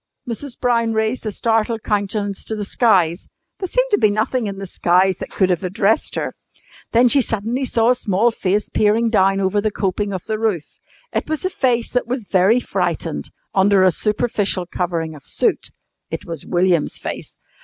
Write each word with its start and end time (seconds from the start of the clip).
Mrs. 0.27 0.59
Brown 0.59 0.93
raised 0.93 1.27
a 1.27 1.31
startled 1.31 1.83
countenance 1.83 2.43
to 2.45 2.55
the 2.55 2.65
skies. 2.65 3.27
There 3.59 3.67
seemed 3.67 3.91
to 3.91 3.99
be 3.99 4.09
nothing 4.09 4.47
in 4.47 4.57
the 4.57 4.65
skies 4.65 5.19
that 5.19 5.29
could 5.29 5.51
have 5.51 5.63
addressed 5.63 6.15
her. 6.15 6.33
Then 6.91 7.07
she 7.07 7.21
suddenly 7.21 7.65
saw 7.65 7.91
a 7.91 7.93
small 7.93 8.31
face 8.31 8.67
peering 8.71 9.11
down 9.11 9.39
over 9.39 9.61
the 9.61 9.69
coping 9.69 10.11
of 10.11 10.23
the 10.25 10.39
roof. 10.39 10.65
It 11.13 11.29
was 11.29 11.45
a 11.45 11.51
face 11.51 11.91
that 11.91 12.07
was 12.07 12.23
very 12.23 12.59
frightened, 12.59 13.29
under 13.53 13.83
a 13.83 13.91
superficial 13.91 14.65
covering 14.65 15.13
of 15.13 15.27
soot. 15.27 15.69
It 16.09 16.25
was 16.25 16.47
William's 16.47 16.97
face. 16.97 17.35